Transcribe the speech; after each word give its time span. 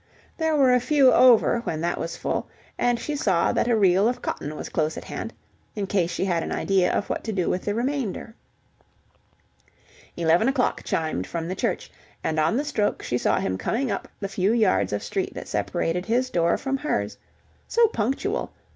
There 0.35 0.55
were 0.55 0.73
a 0.73 0.79
few 0.79 1.13
over 1.13 1.59
when 1.59 1.79
that 1.81 1.99
was 1.99 2.17
full, 2.17 2.47
and 2.75 2.99
she 2.99 3.15
saw 3.15 3.51
that 3.51 3.67
a 3.67 3.75
reel 3.75 4.07
of 4.09 4.19
cotton 4.19 4.55
was 4.55 4.67
close 4.67 4.97
at 4.97 5.03
hand, 5.03 5.31
in 5.75 5.85
case 5.85 6.09
she 6.09 6.25
had 6.25 6.41
an 6.41 6.51
idea 6.51 6.91
of 6.91 7.07
what 7.07 7.23
to 7.25 7.31
do 7.31 7.51
with 7.51 7.65
the 7.65 7.75
remainder. 7.75 8.33
Eleven 10.17 10.47
o'clock 10.47 10.81
chimed 10.83 11.27
from 11.27 11.47
the 11.47 11.53
church, 11.55 11.91
and 12.23 12.39
on 12.39 12.57
the 12.57 12.65
stroke 12.65 13.03
she 13.03 13.19
saw 13.19 13.37
him 13.37 13.59
coming 13.59 13.91
up 13.91 14.07
the 14.19 14.27
few 14.27 14.51
yards 14.53 14.91
of 14.91 15.03
street 15.03 15.35
that 15.35 15.47
separated 15.47 16.07
his 16.07 16.31
door 16.31 16.57
from 16.57 16.77
hers. 16.77 17.15
So 17.67 17.85
punctual! 17.89 18.51